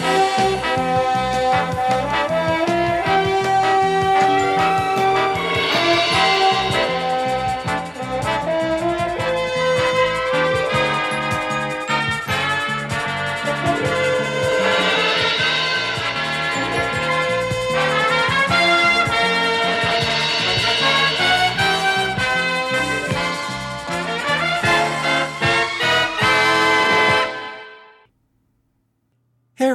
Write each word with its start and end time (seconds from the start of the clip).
Hey 0.00 0.58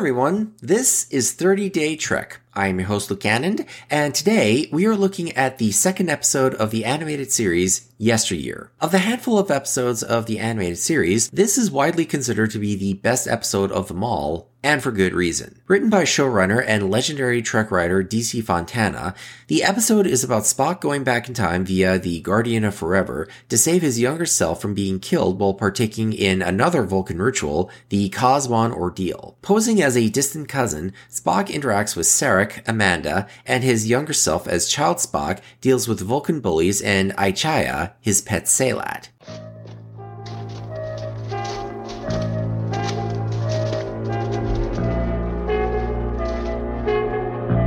everyone, 0.03 0.53
this 0.61 1.09
is 1.11 1.31
30 1.31 1.69
Day 1.69 1.95
Trek. 1.95 2.42
I'm 2.55 2.79
your 2.79 2.87
host 2.87 3.09
Luke 3.09 3.21
Cannon, 3.21 3.65
and 3.89 4.13
today 4.13 4.69
we 4.71 4.85
are 4.85 4.95
looking 4.95 5.31
at 5.31 5.57
the 5.57 5.71
second 5.71 6.09
episode 6.09 6.53
of 6.53 6.69
the 6.69 6.85
animated 6.85 7.31
series 7.31 7.89
Yesteryear. 7.97 8.69
Of 8.79 8.91
the 8.91 8.99
handful 8.99 9.39
of 9.39 9.49
episodes 9.49 10.03
of 10.03 10.27
the 10.27 10.37
animated 10.37 10.77
series, 10.77 11.29
this 11.29 11.57
is 11.57 11.71
widely 11.71 12.05
considered 12.05 12.51
to 12.51 12.59
be 12.59 12.75
the 12.75 12.93
best 12.93 13.27
episode 13.27 13.71
of 13.71 13.87
them 13.87 14.03
all, 14.03 14.49
and 14.61 14.81
for 14.83 14.91
good 14.91 15.13
reason. 15.13 15.61
Written 15.67 15.89
by 15.89 16.03
showrunner 16.03 16.63
and 16.65 16.89
legendary 16.89 17.41
Trek 17.41 17.71
writer 17.71 18.03
DC 18.03 18.43
Fontana, 18.43 19.13
the 19.47 19.63
episode 19.63 20.07
is 20.07 20.23
about 20.23 20.43
Spock 20.43 20.79
going 20.79 21.03
back 21.03 21.27
in 21.27 21.33
time 21.33 21.65
via 21.65 21.97
the 21.99 22.21
Guardian 22.21 22.63
of 22.63 22.75
Forever 22.75 23.27
to 23.49 23.57
save 23.57 23.81
his 23.81 23.99
younger 23.99 24.25
self 24.25 24.61
from 24.61 24.73
being 24.73 24.99
killed 24.99 25.39
while 25.39 25.53
partaking 25.53 26.13
in 26.13 26.41
another 26.41 26.83
Vulcan 26.83 27.21
ritual, 27.21 27.69
the 27.89 28.09
Kahs-wan 28.09 28.71
Ordeal. 28.71 29.37
Posing 29.41 29.81
as 29.81 29.97
a 29.97 30.09
distant 30.09 30.47
cousin, 30.47 30.93
Spock 31.09 31.47
interacts 31.47 31.95
with 31.95 32.07
Sarek, 32.43 32.67
Amanda, 32.67 33.27
and 33.45 33.63
his 33.63 33.87
younger 33.87 34.13
self 34.13 34.47
as 34.47 34.67
Child 34.67 34.97
Spock 34.97 35.39
deals 35.61 35.87
with 35.87 36.01
Vulcan 36.01 36.39
bullies 36.39 36.81
and 36.81 37.15
Ichaya, 37.15 37.93
his 38.01 38.21
pet 38.21 38.45
sehlat. 38.45 39.09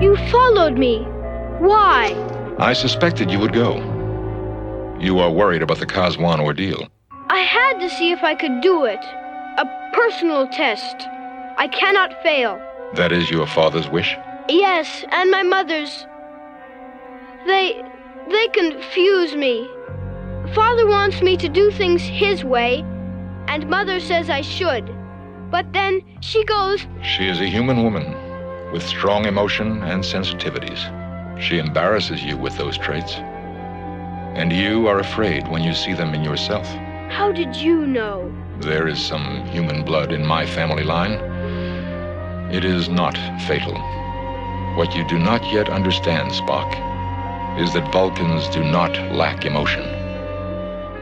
You 0.02 0.16
followed 0.30 0.76
me. 0.76 1.00
Why? 1.58 2.14
I 2.58 2.72
suspected 2.72 3.30
you 3.30 3.38
would 3.38 3.52
go. 3.52 3.76
You 5.00 5.18
are 5.18 5.30
worried 5.30 5.62
about 5.62 5.78
the 5.78 5.86
Kahs-wan 5.86 6.40
ordeal. 6.40 6.88
I 7.28 7.40
had 7.40 7.78
to 7.80 7.90
see 7.90 8.12
if 8.12 8.22
I 8.22 8.34
could 8.34 8.60
do 8.60 8.84
it. 8.84 9.04
A 9.58 9.90
personal 9.92 10.46
test. 10.48 10.96
I 11.58 11.68
cannot 11.68 12.22
fail. 12.22 12.60
That 12.94 13.12
is 13.12 13.30
your 13.30 13.46
father's 13.46 13.88
wish? 13.88 14.16
Yes, 14.48 15.04
and 15.10 15.30
my 15.30 15.42
mother's. 15.42 16.06
They. 17.46 17.82
they 18.30 18.48
confuse 18.48 19.34
me. 19.34 19.68
Father 20.54 20.86
wants 20.86 21.20
me 21.20 21.36
to 21.36 21.48
do 21.48 21.70
things 21.72 22.02
his 22.02 22.44
way, 22.44 22.84
and 23.48 23.68
Mother 23.68 23.98
says 23.98 24.30
I 24.30 24.42
should. 24.42 24.94
But 25.50 25.72
then 25.72 26.02
she 26.20 26.44
goes, 26.44 26.86
She 27.02 27.28
is 27.28 27.40
a 27.40 27.46
human 27.46 27.82
woman 27.82 28.14
with 28.72 28.82
strong 28.82 29.26
emotion 29.26 29.82
and 29.82 30.02
sensitivities. 30.04 30.80
She 31.40 31.58
embarrasses 31.58 32.22
you 32.22 32.36
with 32.36 32.56
those 32.56 32.78
traits. 32.78 33.14
And 33.14 34.52
you 34.52 34.86
are 34.86 35.00
afraid 35.00 35.48
when 35.48 35.62
you 35.62 35.74
see 35.74 35.92
them 35.92 36.14
in 36.14 36.22
yourself. 36.22 36.66
How 37.10 37.32
did 37.32 37.56
you 37.56 37.86
know? 37.86 38.32
There 38.60 38.86
is 38.86 39.04
some 39.04 39.44
human 39.46 39.84
blood 39.84 40.12
in 40.12 40.24
my 40.24 40.46
family 40.46 40.84
line. 40.84 41.12
It 42.52 42.64
is 42.64 42.88
not 42.88 43.16
fatal. 43.46 43.74
What 44.76 44.94
you 44.94 45.08
do 45.08 45.18
not 45.18 45.42
yet 45.50 45.70
understand, 45.70 46.32
Spock, 46.32 46.70
is 47.58 47.72
that 47.72 47.90
Vulcans 47.90 48.46
do 48.50 48.62
not 48.62 48.92
lack 49.10 49.46
emotion. 49.46 49.82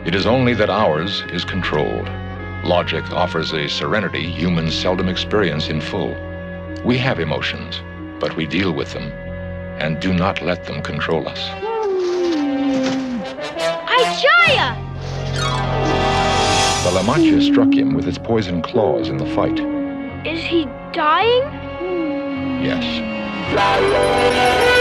It 0.06 0.14
is 0.14 0.26
only 0.26 0.54
that 0.54 0.70
ours 0.70 1.24
is 1.32 1.44
controlled. 1.44 2.08
Logic 2.62 3.02
offers 3.10 3.52
a 3.52 3.68
serenity 3.68 4.30
humans 4.30 4.78
seldom 4.78 5.08
experience 5.08 5.68
in 5.68 5.80
full. 5.80 6.14
We 6.84 6.96
have 6.98 7.18
emotions, 7.18 7.82
but 8.20 8.36
we 8.36 8.46
deal 8.46 8.70
with 8.70 8.92
them 8.92 9.10
and 9.80 9.98
do 9.98 10.14
not 10.14 10.41
let 10.41 10.66
them 10.66 10.80
control 10.80 11.28
us. 11.28 11.41
Ichaya! 13.91 14.76
The 16.84 16.92
le-matya 16.92 17.42
struck 17.42 17.74
him 17.74 17.92
with 17.94 18.06
its 18.06 18.18
poison 18.18 18.62
claws 18.62 19.08
in 19.08 19.16
the 19.16 19.26
fight. 19.34 19.58
Is 20.24 20.44
he 20.44 20.66
dying? 20.92 21.42
Yes. 22.62 23.23
la 23.53 23.81
luna. 23.81 24.73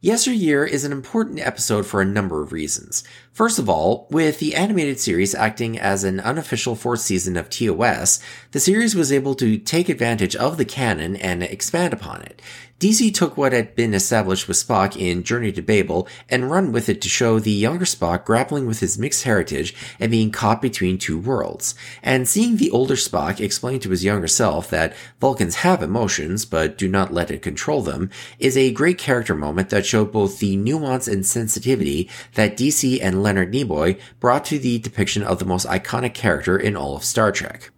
Yesteryear 0.00 0.64
is 0.64 0.84
an 0.84 0.92
important 0.92 1.40
episode 1.40 1.84
for 1.84 2.00
a 2.00 2.04
number 2.04 2.40
of 2.40 2.52
reasons. 2.52 3.02
First 3.32 3.58
of 3.58 3.68
all, 3.68 4.06
with 4.10 4.38
the 4.38 4.54
animated 4.54 5.00
series 5.00 5.34
acting 5.34 5.76
as 5.76 6.04
an 6.04 6.20
unofficial 6.20 6.76
fourth 6.76 7.00
season 7.00 7.36
of 7.36 7.50
TOS, 7.50 8.20
the 8.52 8.60
series 8.60 8.94
was 8.94 9.10
able 9.10 9.34
to 9.34 9.58
take 9.58 9.88
advantage 9.88 10.36
of 10.36 10.56
the 10.56 10.64
canon 10.64 11.16
and 11.16 11.42
expand 11.42 11.92
upon 11.92 12.22
it. 12.22 12.40
DC 12.80 13.12
took 13.12 13.36
what 13.36 13.52
had 13.52 13.74
been 13.74 13.92
established 13.92 14.46
with 14.46 14.56
Spock 14.56 14.96
in 14.96 15.24
Journey 15.24 15.50
to 15.50 15.62
Babel 15.62 16.06
and 16.28 16.48
run 16.48 16.70
with 16.70 16.88
it 16.88 17.00
to 17.02 17.08
show 17.08 17.40
the 17.40 17.50
younger 17.50 17.84
Spock 17.84 18.24
grappling 18.24 18.66
with 18.66 18.78
his 18.78 18.96
mixed 18.96 19.24
heritage 19.24 19.74
and 19.98 20.12
being 20.12 20.30
caught 20.30 20.62
between 20.62 20.96
two 20.96 21.18
worlds. 21.18 21.74
And 22.04 22.28
seeing 22.28 22.56
the 22.56 22.70
older 22.70 22.94
Spock 22.94 23.40
explain 23.40 23.80
to 23.80 23.90
his 23.90 24.04
younger 24.04 24.28
self 24.28 24.70
that 24.70 24.94
Vulcans 25.20 25.56
have 25.56 25.82
emotions 25.82 26.44
but 26.44 26.78
do 26.78 26.86
not 26.86 27.12
let 27.12 27.32
it 27.32 27.42
control 27.42 27.82
them 27.82 28.10
is 28.38 28.56
a 28.56 28.70
great 28.70 28.96
character 28.96 29.34
moment 29.34 29.70
that 29.70 29.84
showed 29.88 30.12
both 30.12 30.38
the 30.38 30.56
nuance 30.56 31.08
and 31.08 31.26
sensitivity 31.26 32.08
that 32.34 32.56
DC 32.56 33.00
and 33.02 33.22
Leonard 33.22 33.52
Nimoy 33.52 33.98
brought 34.20 34.44
to 34.44 34.58
the 34.58 34.78
depiction 34.78 35.22
of 35.22 35.38
the 35.38 35.44
most 35.44 35.66
iconic 35.66 36.14
character 36.14 36.56
in 36.56 36.76
all 36.76 36.94
of 36.94 37.04
Star 37.04 37.32
Trek. 37.32 37.70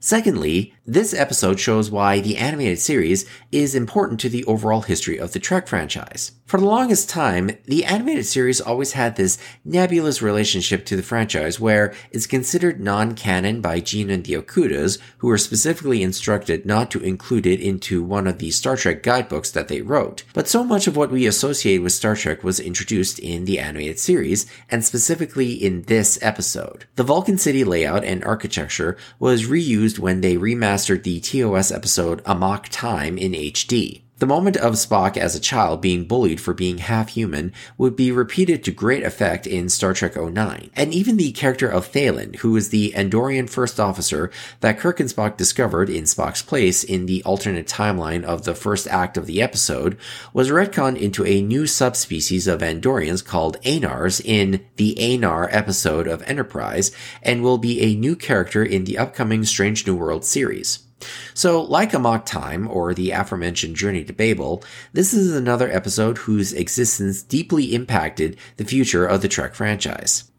Secondly, 0.00 0.74
this 0.86 1.12
episode 1.12 1.58
shows 1.58 1.90
why 1.90 2.20
the 2.20 2.36
animated 2.36 2.78
series 2.78 3.24
is 3.50 3.74
important 3.74 4.20
to 4.20 4.28
the 4.28 4.44
overall 4.44 4.82
history 4.82 5.18
of 5.18 5.32
the 5.32 5.40
Trek 5.40 5.66
franchise. 5.66 6.32
For 6.48 6.58
the 6.58 6.64
longest 6.64 7.10
time, 7.10 7.50
the 7.66 7.84
animated 7.84 8.24
series 8.24 8.58
always 8.58 8.92
had 8.92 9.16
this 9.16 9.36
nebulous 9.66 10.22
relationship 10.22 10.86
to 10.86 10.96
the 10.96 11.02
franchise 11.02 11.60
where 11.60 11.92
it's 12.10 12.26
considered 12.26 12.80
non-canon 12.80 13.60
by 13.60 13.80
Gene 13.80 14.08
and 14.08 14.24
the 14.24 14.32
Okudas, 14.32 14.98
who 15.18 15.26
were 15.26 15.36
specifically 15.36 16.02
instructed 16.02 16.64
not 16.64 16.90
to 16.92 17.00
include 17.00 17.44
it 17.44 17.60
into 17.60 18.02
one 18.02 18.26
of 18.26 18.38
the 18.38 18.50
Star 18.50 18.78
Trek 18.78 19.02
guidebooks 19.02 19.50
that 19.50 19.68
they 19.68 19.82
wrote. 19.82 20.24
But 20.32 20.48
so 20.48 20.64
much 20.64 20.86
of 20.86 20.96
what 20.96 21.10
we 21.10 21.26
associate 21.26 21.82
with 21.82 21.92
Star 21.92 22.16
Trek 22.16 22.42
was 22.42 22.60
introduced 22.60 23.18
in 23.18 23.44
the 23.44 23.58
animated 23.58 23.98
series, 23.98 24.46
and 24.70 24.82
specifically 24.82 25.52
in 25.52 25.82
this 25.82 26.18
episode. 26.22 26.86
The 26.96 27.04
Vulcan 27.04 27.36
City 27.36 27.62
layout 27.62 28.04
and 28.04 28.24
architecture 28.24 28.96
was 29.18 29.48
reused 29.48 29.98
when 29.98 30.22
they 30.22 30.38
remastered 30.38 31.02
the 31.02 31.20
TOS 31.20 31.70
episode 31.70 32.22
Amok 32.24 32.70
Time 32.70 33.18
in 33.18 33.32
HD. 33.32 34.04
The 34.18 34.26
moment 34.26 34.56
of 34.56 34.74
Spock 34.74 35.16
as 35.16 35.36
a 35.36 35.40
child 35.40 35.80
being 35.80 36.04
bullied 36.04 36.40
for 36.40 36.52
being 36.52 36.78
half 36.78 37.10
human 37.10 37.52
would 37.76 37.94
be 37.94 38.10
repeated 38.10 38.64
to 38.64 38.72
great 38.72 39.04
effect 39.04 39.46
in 39.46 39.68
Star 39.68 39.94
Trek 39.94 40.16
09. 40.16 40.70
And 40.74 40.92
even 40.92 41.16
the 41.16 41.30
character 41.30 41.68
of 41.68 41.92
Thelin, 41.92 42.34
who 42.36 42.56
is 42.56 42.70
the 42.70 42.92
Andorian 42.96 43.48
first 43.48 43.78
officer 43.78 44.32
that 44.58 44.80
Kirk 44.80 44.98
and 44.98 45.08
Spock 45.08 45.36
discovered 45.36 45.88
in 45.88 46.02
Spock's 46.02 46.42
place 46.42 46.82
in 46.82 47.06
the 47.06 47.22
alternate 47.22 47.68
timeline 47.68 48.24
of 48.24 48.42
the 48.42 48.56
first 48.56 48.88
act 48.88 49.16
of 49.16 49.26
the 49.26 49.40
episode, 49.40 49.96
was 50.32 50.50
retconned 50.50 50.98
into 50.98 51.24
a 51.24 51.40
new 51.40 51.68
subspecies 51.68 52.48
of 52.48 52.60
Andorians 52.60 53.24
called 53.24 53.62
Aenars 53.62 54.20
in 54.24 54.66
the 54.74 54.96
Aenar 54.98 55.48
episode 55.52 56.08
of 56.08 56.22
Enterprise, 56.22 56.90
and 57.22 57.40
will 57.40 57.58
be 57.58 57.80
a 57.82 57.94
new 57.94 58.16
character 58.16 58.64
in 58.64 58.82
the 58.82 58.98
upcoming 58.98 59.44
Strange 59.44 59.86
New 59.86 59.94
World 59.94 60.24
series. 60.24 60.87
So, 61.34 61.62
like 61.62 61.94
Amok 61.94 62.26
Time 62.26 62.68
or 62.68 62.94
the 62.94 63.12
aforementioned 63.12 63.76
Journey 63.76 64.04
to 64.04 64.12
Babel, 64.12 64.62
this 64.92 65.14
is 65.14 65.34
another 65.34 65.70
episode 65.70 66.18
whose 66.18 66.52
existence 66.52 67.22
deeply 67.22 67.74
impacted 67.74 68.36
the 68.56 68.64
future 68.64 69.06
of 69.06 69.22
the 69.22 69.28
Trek 69.28 69.54
franchise. 69.54 70.30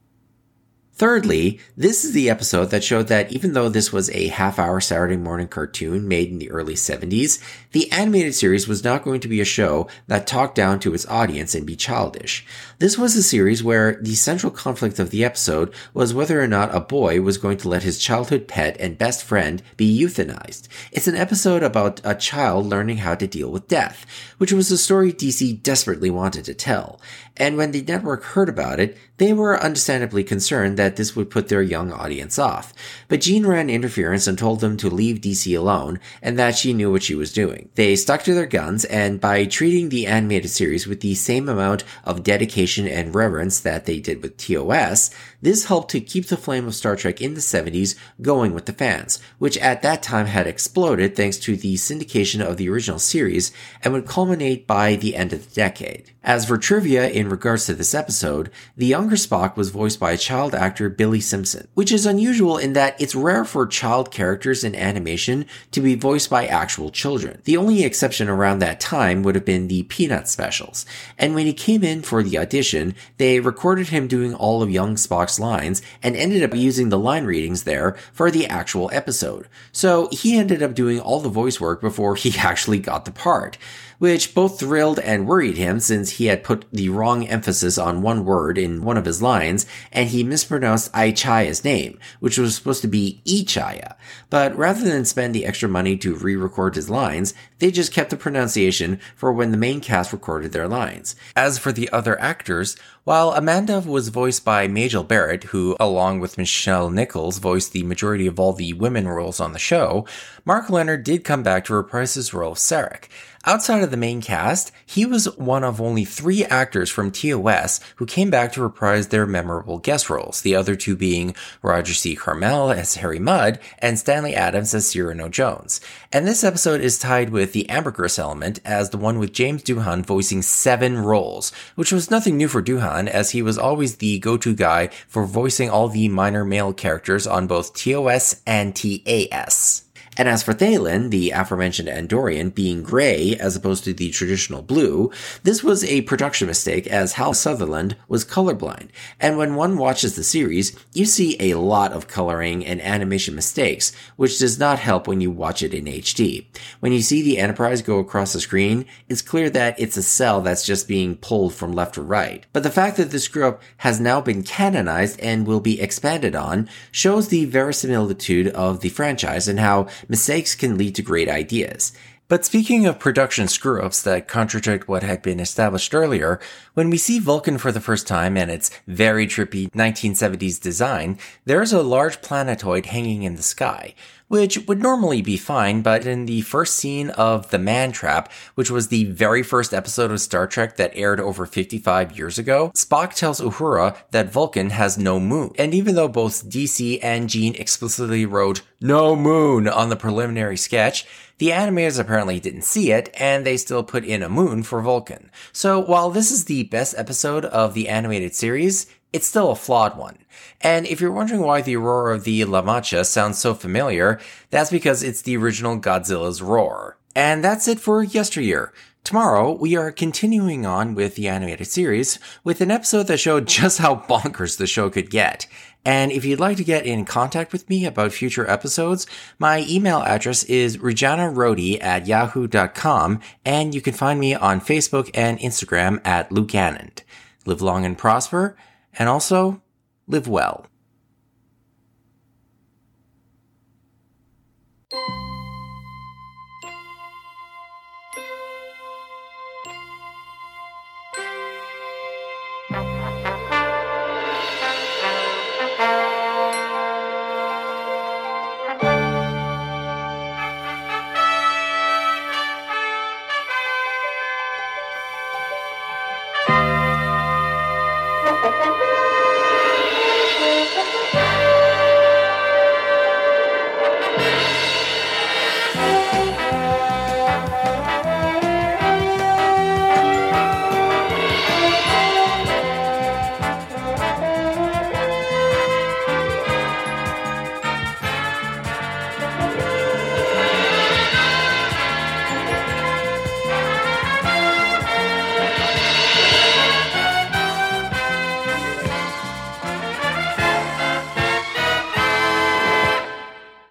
Thirdly, 1.00 1.62
this 1.78 2.04
is 2.04 2.12
the 2.12 2.30
episode 2.30 2.72
that 2.72 2.84
showed 2.84 3.08
that 3.08 3.32
even 3.32 3.54
though 3.54 3.70
this 3.70 3.94
was 3.94 4.10
a 4.10 4.28
half 4.28 4.60
hour 4.60 4.82
Saturday 4.82 5.16
morning 5.16 5.48
cartoon 5.48 6.10
made 6.10 6.28
in 6.28 6.40
the 6.40 6.52
early 6.52 6.74
70s, 6.74 7.42
the 7.72 7.90
animated 7.94 8.36
series 8.36 8.68
was 8.68 8.84
not 8.84 9.06
going 9.06 9.22
to 9.22 9.30
be 9.30 9.40
a 9.40 9.46
show 9.46 9.88
that 10.08 10.28
talked 10.28 10.56
down 10.56 10.78
to 10.82 10.94
its 10.94 11.08
audience 11.08 11.56
and 11.56 11.66
be 11.66 11.78
childish. 11.78 12.46
This 12.80 12.98
was 12.98 13.16
a 13.16 13.24
series 13.24 13.64
where 13.64 13.98
the 14.02 14.14
central 14.14 14.52
conflict 14.52 15.00
of 15.00 15.10
the 15.10 15.24
episode 15.24 15.74
was 15.94 16.14
whether 16.14 16.42
or 16.42 16.48
not 16.48 16.76
a 16.76 16.82
boy 16.82 17.22
was 17.22 17.38
going 17.38 17.60
to 17.60 17.70
let 17.70 17.84
his 17.84 17.98
childhood 17.98 18.50
pet 18.50 18.76
and 18.78 18.98
best 18.98 19.24
friend 19.24 19.64
be 19.78 19.98
euthanized. 19.98 20.68
It's 20.92 21.08
an 21.08 21.16
episode 21.16 21.64
about 21.64 22.02
a 22.04 22.14
child 22.14 22.66
learning 22.66 22.98
how 22.98 23.16
to 23.16 23.26
deal 23.26 23.50
with 23.50 23.70
death, 23.70 24.06
which 24.38 24.52
was 24.52 24.70
a 24.70 24.78
story 24.78 25.14
DC 25.14 25.64
desperately 25.64 26.10
wanted 26.10 26.44
to 26.44 26.54
tell. 26.54 27.00
And 27.38 27.56
when 27.56 27.72
the 27.72 27.84
network 27.84 28.24
heard 28.24 28.50
about 28.50 28.82
it, 28.82 28.98
they 29.16 29.32
were 29.32 29.62
understandably 29.62 30.26
concerned 30.26 30.78
that 30.78 30.89
this 30.96 31.16
would 31.16 31.30
put 31.30 31.48
their 31.48 31.62
young 31.62 31.92
audience 31.92 32.40
off. 32.40 32.74
But 33.08 33.22
Gene 33.22 33.46
ran 33.46 33.70
interference 33.70 34.28
and 34.28 34.38
told 34.38 34.60
them 34.60 34.78
to 34.78 34.90
leave 34.90 35.22
DC 35.22 35.58
alone 35.58 36.00
and 36.22 36.38
that 36.38 36.58
she 36.58 36.74
knew 36.74 36.92
what 36.92 37.04
she 37.04 37.16
was 37.16 37.34
doing. 37.34 37.70
They 37.76 37.96
stuck 37.96 38.24
to 38.24 38.34
their 38.34 38.46
guns 38.46 38.86
and 38.86 39.20
by 39.20 39.46
treating 39.46 39.90
the 39.90 40.08
animated 40.08 40.52
series 40.52 40.88
with 40.88 41.02
the 41.02 41.16
same 41.16 41.50
amount 41.50 41.84
of 42.04 42.24
dedication 42.24 42.88
and 42.88 43.16
reverence 43.16 43.60
that 43.62 43.86
they 43.86 44.00
did 44.00 44.22
with 44.22 44.38
TOS, 44.38 45.10
this 45.42 45.66
helped 45.66 45.92
to 45.92 46.02
keep 46.02 46.28
the 46.28 46.38
flame 46.38 46.68
of 46.68 46.76
Star 46.76 46.96
Trek 46.96 47.22
in 47.22 47.34
the 47.34 47.40
70s 47.40 47.96
going 48.22 48.54
with 48.54 48.66
the 48.66 48.74
fans, 48.74 49.20
which 49.38 49.58
at 49.58 49.82
that 49.82 50.04
time 50.04 50.26
had 50.26 50.48
exploded 50.48 51.16
thanks 51.16 51.38
to 51.38 51.56
the 51.56 51.76
syndication 51.76 52.46
of 52.46 52.58
the 52.58 52.70
original 52.70 53.00
series 53.00 53.52
and 53.84 53.94
would 53.94 54.06
culminate 54.06 54.68
by 54.68 54.96
the 54.96 55.16
end 55.16 55.34
of 55.34 55.48
the 55.48 55.56
decade. 55.56 56.12
As 56.22 56.46
for 56.46 56.58
trivia 56.58 57.08
in 57.10 57.30
regards 57.30 57.66
to 57.66 57.74
this 57.74 57.96
episode, 57.96 58.52
the 58.76 58.86
younger 58.86 59.16
Spock 59.16 59.56
was 59.56 59.70
voiced 59.70 60.02
by 60.02 60.18
child 60.18 60.54
actor 60.54 60.90
Billy 60.90 61.22
Simpson, 61.22 61.70
which 61.76 61.94
is 61.94 62.06
unusual 62.06 62.58
in 62.58 62.74
that 62.74 63.00
it's 63.00 63.16
rare 63.16 63.46
for 63.46 63.66
child 63.66 64.12
characters 64.12 64.66
in 64.66 64.76
animation 64.76 65.46
to 65.72 65.80
be 65.80 65.96
voiced 65.96 66.30
by 66.30 66.46
actual 66.46 66.92
children. 66.92 67.42
The 67.46 67.56
only 67.56 67.86
exception 67.86 68.28
around 68.28 68.60
that 68.60 68.82
time 68.82 69.24
would 69.24 69.36
have 69.36 69.46
been 69.46 69.70
the 69.70 69.84
Peanut 69.84 70.28
specials, 70.28 70.86
and 71.18 71.36
when 71.36 71.46
he 71.46 71.54
came 71.54 71.86
in 71.86 72.02
for 72.02 72.22
the 72.22 72.38
audition, 72.38 72.96
they 73.16 73.40
recorded 73.40 73.88
him 73.88 74.08
doing 74.08 74.34
all 74.36 74.62
of 74.62 74.70
young 74.70 74.96
Spock's 74.96 75.40
lines 75.40 75.82
and 76.04 76.18
ended 76.18 76.44
up 76.44 76.54
using 76.54 76.90
the 76.90 77.00
line 77.00 77.24
readings 77.24 77.64
there 77.64 77.96
for 78.12 78.30
the 78.30 78.46
actual 78.46 78.90
episode. 78.92 79.48
So 79.72 80.10
he 80.12 80.38
ended 80.38 80.62
up 80.62 80.74
doing 80.74 81.00
all 81.00 81.22
the 81.22 81.30
voice 81.30 81.62
work 81.62 81.80
before 81.80 82.18
he 82.18 82.38
actually 82.38 82.80
got 82.80 83.06
the 83.06 83.12
part 83.12 83.58
which 84.00 84.34
both 84.34 84.60
thrilled 84.60 84.98
and 85.00 85.28
worried 85.28 85.58
him 85.58 85.80
since 85.80 86.12
he 86.20 86.26
had 86.26 86.44
put 86.44 86.66
the 86.70 86.90
wrong 86.90 87.26
emphasis 87.26 87.78
on 87.78 88.02
one 88.02 88.26
word 88.26 88.58
in 88.58 88.84
one 88.84 88.98
of 88.98 89.06
his 89.06 89.22
lines, 89.22 89.66
and 89.94 90.10
he 90.10 90.22
mispronounced 90.22 90.92
Aichaya's 90.92 91.64
name, 91.64 91.98
which 92.20 92.38
was 92.38 92.56
supposed 92.56 92.82
to 92.82 92.90
be 92.90 93.22
Ichaya. 93.26 93.96
But 94.30 94.54
rather 94.58 94.84
than 94.84 95.06
spend 95.06 95.34
the 95.34 95.46
extra 95.46 95.70
money 95.70 95.96
to 95.96 96.16
re-record 96.16 96.76
his 96.76 96.90
lines, 96.90 97.34
they 97.60 97.72
just 97.72 97.94
kept 97.94 98.10
the 98.10 98.18
pronunciation 98.18 99.00
for 99.16 99.32
when 99.32 99.52
the 99.52 99.58
main 99.58 99.80
cast 99.80 100.12
recorded 100.12 100.52
their 100.52 100.68
lines. 100.68 101.16
As 101.38 101.58
for 101.58 101.72
the 101.72 101.90
other 101.94 102.20
actors, 102.20 102.76
while 103.10 103.32
Amanda 103.32 103.80
was 103.80 104.10
voiced 104.10 104.46
by 104.46 104.68
Majel 104.68 105.04
Barrett, 105.04 105.46
who, 105.46 105.76
along 105.80 106.20
with 106.20 106.36
Nichelle 106.36 106.94
Nichols, 106.94 107.40
voiced 107.40 107.72
the 107.72 107.82
majority 107.82 108.28
of 108.28 108.40
all 108.40 108.54
the 108.54 108.74
women 108.74 109.08
roles 109.08 109.40
on 109.40 109.52
the 109.52 109.58
show, 109.58 110.06
Mark 110.46 110.70
Lenard 110.70 111.06
did 111.06 111.24
come 111.24 111.42
back 111.42 111.66
to 111.66 111.74
reprise 111.74 112.14
his 112.14 112.36
role 112.36 112.52
of 112.52 112.60
Sarek. 112.60 113.06
Outside 113.46 113.84
of 113.84 113.90
the 113.90 113.98
main 113.98 114.22
cast, 114.22 114.72
he 114.86 115.06
was 115.06 115.34
one 115.38 115.64
of 115.64 115.80
only 115.80 116.04
three 116.04 116.44
actors 116.44 116.90
from 116.90 117.10
TOS 117.10 117.80
who 117.96 118.06
came 118.06 118.30
back 118.30 118.52
to 118.52 118.62
reprise 118.62 119.08
their 119.08 119.26
memorable 119.26 119.80
guest 119.80 120.10
roles, 120.10 120.42
the 120.42 120.56
other 120.56 120.76
two 120.76 120.96
being 120.98 121.34
Roger 121.62 121.94
C. 121.94 122.16
Carmel 122.16 122.70
as 122.70 122.96
Harry 122.96 123.18
Mudd 123.18 123.58
and 123.80 123.98
Stanley 123.98 124.36
Adams 124.36 124.74
as 124.74 124.90
Cyrano 124.90 125.30
Jones. 125.30 125.80
And 126.12 126.28
this 126.28 126.44
episode 126.44 126.82
is 126.82 127.00
tied 127.00 127.30
with 127.30 127.54
the 127.54 127.70
Ambergris 127.70 128.20
element 128.20 128.60
as 128.66 128.90
the 128.90 128.98
one 128.98 129.20
with 129.20 129.32
James 129.32 129.64
Doohan 129.64 130.06
voicing 130.06 130.42
seven 130.42 130.98
roles, 130.98 131.52
which 131.76 131.94
was 131.94 132.12
nothing 132.12 132.36
new 132.36 132.50
for 132.50 132.62
Doohan 132.62 132.99
as 133.08 133.32
he 133.32 133.42
was 133.42 133.58
always 133.58 133.98
the 133.98 134.20
go-to 134.20 134.54
guy 134.54 134.88
for 135.08 135.26
voicing 135.26 135.70
all 135.70 135.88
the 135.88 136.10
minor 136.10 136.44
male 136.44 136.74
characters 136.74 137.26
on 137.26 137.48
both 137.48 137.74
TOS 137.74 138.42
and 138.46 138.76
TAS. 138.76 139.89
And 140.20 140.28
as 140.28 140.44
for 140.44 140.54
Thelin, 140.54 141.12
the 141.12 141.32
aforementioned 141.32 141.88
Andorian, 141.88 142.54
being 142.54 142.84
gray 142.84 143.38
as 143.38 143.56
opposed 143.56 143.86
to 143.86 143.94
the 143.94 144.12
traditional 144.12 144.62
blue, 144.62 145.14
this 145.44 145.64
was 145.64 145.82
a 145.86 146.02
production 146.02 146.46
mistake 146.46 146.88
as 146.88 147.14
Hal 147.14 147.34
Sutherland 147.34 147.96
was 148.10 148.26
colorblind. 148.26 148.90
And 149.22 149.38
when 149.38 149.56
one 149.56 149.78
watches 149.78 150.18
the 150.18 150.26
series, 150.26 150.78
you 150.92 151.06
see 151.06 151.38
a 151.40 151.58
lot 151.58 151.94
of 151.94 152.10
coloring 152.10 152.66
and 152.66 152.82
animation 152.82 153.34
mistakes, 153.34 153.94
which 154.18 154.40
does 154.40 154.60
not 154.60 154.78
help 154.78 155.08
when 155.08 155.22
you 155.22 155.32
watch 155.32 155.64
it 155.64 155.74
in 155.74 155.86
HD. 155.86 156.48
When 156.82 156.92
you 156.92 157.02
see 157.02 157.22
the 157.22 157.38
Enterprise 157.38 157.82
go 157.82 158.00
across 158.00 158.34
the 158.34 158.42
screen, 158.42 158.88
it's 159.08 159.22
clear 159.22 159.50
that 159.52 159.80
it's 159.80 159.96
a 159.96 160.04
cel 160.04 160.42
that's 160.42 160.66
just 160.66 160.86
being 160.86 161.16
pulled 161.16 161.54
from 161.54 161.72
left 161.72 161.96
to 161.96 162.02
right. 162.02 162.46
But 162.52 162.64
the 162.64 162.70
fact 162.70 162.98
that 162.98 163.12
this 163.12 163.24
screw 163.24 163.58
has 163.78 164.02
now 164.02 164.20
been 164.20 164.44
canonized 164.44 165.18
and 165.22 165.48
will 165.48 165.62
be 165.62 165.80
expanded 165.80 166.36
on 166.36 166.68
shows 166.92 167.30
the 167.30 167.46
verisimilitude 167.46 168.50
of 168.50 168.82
the 168.82 168.90
franchise 168.90 169.48
and 169.48 169.62
how 169.62 169.88
mistakes 170.10 170.56
can 170.56 170.78
lead 170.78 170.96
to 170.96 171.02
great 171.02 171.30
ideas. 171.30 171.94
But 172.28 172.46
speaking 172.46 172.86
of 172.86 173.00
production 173.00 173.48
screw 173.48 173.82
ups 173.82 174.04
that 174.04 174.28
contradict 174.28 174.88
what 174.88 175.02
had 175.02 175.24
been 175.24 175.40
established 175.40 175.96
earlier, 175.96 176.40
when 176.76 176.92
we 176.92 176.98
see 176.98 177.18
Vulcan 177.18 177.58
for 177.58 177.72
the 177.72 177.82
first 177.82 178.06
time 178.06 178.38
and 178.38 178.52
its 178.52 178.70
very 178.86 179.26
trippy 179.26 179.72
1970s 179.72 180.62
design, 180.62 181.18
there's 181.46 181.74
a 181.74 181.82
large 181.82 182.22
planetoid 182.22 182.86
hanging 182.86 183.24
in 183.24 183.36
the 183.36 183.42
sky, 183.42 183.96
which 184.30 184.66
would 184.68 184.82
normally 184.82 185.22
be 185.22 185.36
fine, 185.36 185.82
but 185.82 186.06
in 186.06 186.26
the 186.26 186.42
first 186.42 186.78
scene 186.78 187.10
of 187.12 187.50
The 187.50 187.60
Man 187.60 187.92
Trap, 187.92 188.32
which 188.56 188.72
was 188.72 188.88
the 188.88 189.04
very 189.06 189.44
first 189.44 189.74
episode 189.74 190.12
of 190.12 190.22
Star 190.22 190.48
Trek 190.48 190.78
that 190.78 190.92
aired 190.96 191.20
over 191.20 191.46
55 191.46 192.18
years 192.18 192.40
ago, 192.40 192.72
Spock 192.74 193.14
tells 193.14 193.42
Uhura 193.42 193.98
that 194.12 194.32
Vulcan 194.32 194.70
has 194.70 194.98
no 194.98 195.20
moon. 195.20 195.52
And 195.58 195.74
even 195.74 195.96
though 195.96 196.08
both 196.08 196.48
DC 196.48 197.00
and 197.04 197.28
Gene 197.28 197.56
explicitly 197.56 198.26
wrote 198.26 198.62
no 198.80 199.16
moon 199.16 199.68
on 199.68 199.90
the 199.90 199.96
preliminary 199.96 200.58
sketch, 200.58 201.06
the 201.40 201.50
animators 201.50 202.00
apparently 202.00 202.40
didn't 202.40 202.64
see 202.64 202.92
it, 202.92 203.10
and 203.18 203.46
they 203.46 203.58
still 203.58 203.84
put 203.84 204.04
in 204.04 204.22
a 204.22 204.30
moon 204.30 204.62
for 204.62 204.82
Vulcan. 204.82 205.32
So 205.54 205.80
while 205.80 206.10
this 206.10 206.32
is 206.32 206.46
the 206.46 206.64
best 206.64 206.94
episode 206.98 207.46
of 207.46 207.74
the 207.74 207.88
animated 207.88 208.36
series, 208.36 208.88
it's 209.12 209.28
still 209.28 209.52
a 209.52 209.56
flawed 209.56 209.98
one. 209.98 210.20
And 210.62 210.86
if 210.86 211.02
you're 211.02 211.12
wondering 211.12 211.42
why 211.42 211.62
the 211.62 211.78
roar 211.78 212.12
of 212.12 212.24
the 212.24 212.46
le-matya 212.46 213.06
sounds 213.06 213.38
so 213.38 213.54
familiar, 213.54 214.20
that's 214.50 214.70
because 214.70 215.04
it's 215.04 215.22
the 215.22 215.38
original 215.38 215.80
Godzilla's 215.80 216.42
roar. 216.42 216.98
And 217.16 217.44
that's 217.44 217.68
it 217.68 217.80
for 217.80 218.04
yesteryear. 218.04 218.72
Tomorrow, 219.04 219.54
we 219.54 219.76
are 219.76 219.92
continuing 219.92 220.66
on 220.66 220.94
with 220.94 221.16
the 221.16 221.28
animated 221.28 221.68
series 221.68 222.20
with 222.44 222.62
an 222.62 222.70
episode 222.70 223.08
that 223.08 223.20
showed 223.20 223.48
just 223.60 223.80
how 223.80 223.96
bonkers 223.96 224.58
the 224.58 224.68
show 224.68 224.90
could 224.90 225.10
get. 225.10 225.48
And 225.86 226.12
if 226.12 226.26
you'd 226.26 226.42
like 226.42 226.58
to 226.58 226.64
get 226.64 226.86
in 226.86 227.06
contact 227.06 227.54
with 227.54 227.70
me 227.70 227.86
about 227.86 228.12
future 228.12 228.48
episodes, 228.50 229.08
my 229.40 229.66
email 229.68 230.02
address 230.02 230.44
is 230.44 230.78
rejanarodi 230.78 231.82
at 231.82 232.06
yahoo.com, 232.06 233.22
and 233.46 233.74
you 233.74 233.82
can 233.82 233.94
find 233.94 234.20
me 234.20 234.36
on 234.36 234.60
Facebook 234.60 235.10
and 235.14 235.40
Instagram 235.40 236.06
at 236.06 236.32
Luke 236.32 236.54
Live 236.54 237.62
long 237.62 237.86
and 237.86 237.98
prosper, 237.98 238.58
and 238.98 239.10
also 239.10 239.62
live 240.08 240.28
well. 240.28 240.66